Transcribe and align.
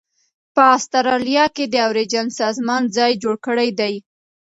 په 0.55 0.63
اسټرالیا 0.77 1.45
کې 1.55 1.65
د 1.67 1.75
اوریجن 1.87 2.27
سازمان 2.41 2.83
ځای 2.97 3.11
جوړ 3.23 3.35
کړی 3.45 3.69
دی. 3.79 3.93